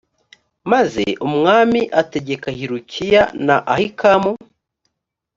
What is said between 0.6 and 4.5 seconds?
maze umwami ategeka hilukiya na ahikamu